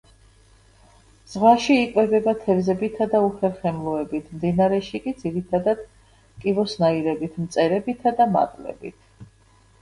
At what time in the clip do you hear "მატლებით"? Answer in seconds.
8.35-9.31